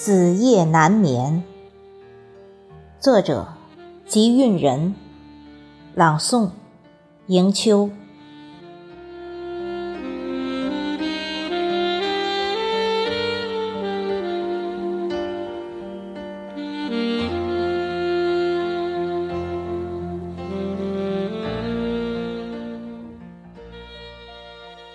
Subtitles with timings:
[0.00, 1.42] 子夜难眠。
[3.00, 3.48] 作者：
[4.06, 4.94] 吉韵人。
[5.92, 6.50] 朗诵：
[7.26, 7.90] 迎秋。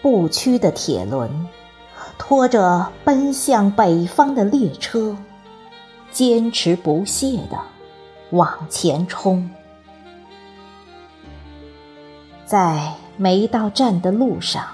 [0.01, 1.29] 不屈的铁轮。
[2.17, 5.15] 拖着奔向北方的列车，
[6.11, 7.57] 坚持不懈地
[8.31, 9.49] 往前冲。
[12.45, 14.65] 在没到站的路上，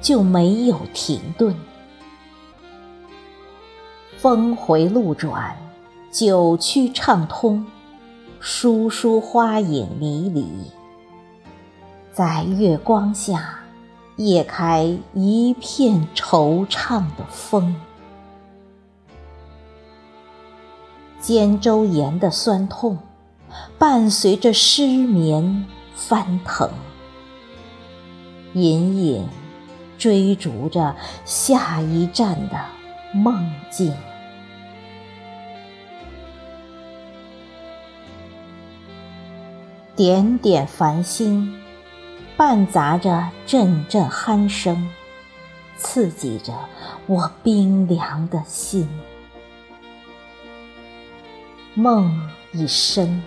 [0.00, 1.54] 就没有停顿。
[4.16, 5.56] 峰回路转，
[6.10, 7.64] 九曲畅通，
[8.40, 10.46] 疏疏花影迷离，
[12.12, 13.57] 在月光下。
[14.18, 17.76] 夜开一片惆怅的风，
[21.20, 22.98] 肩周炎的酸痛，
[23.78, 26.68] 伴随着失眠翻腾，
[28.54, 29.24] 隐隐
[29.96, 32.58] 追逐着下一站的
[33.14, 33.94] 梦境，
[39.94, 41.57] 点点繁星。
[42.38, 44.88] 伴杂着阵阵鼾声，
[45.76, 46.54] 刺激着
[47.08, 48.88] 我冰凉的心。
[51.74, 53.20] 梦已深，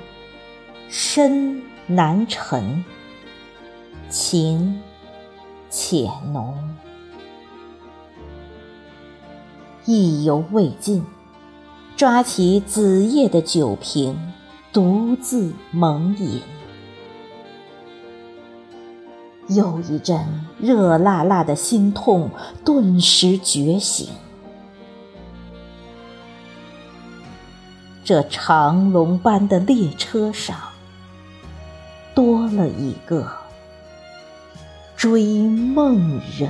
[0.87, 2.85] 深难沉，
[4.07, 4.81] 情
[5.69, 6.73] 且浓。
[9.83, 11.05] 意犹未尽，
[11.97, 14.17] 抓起子夜的酒瓶，
[14.71, 16.41] 独自猛饮。
[19.53, 22.31] 又一阵热辣辣的心痛
[22.63, 24.07] 顿时觉醒，
[28.03, 30.57] 这长龙般的列车上
[32.15, 33.29] 多了一个
[34.95, 36.49] 追梦人。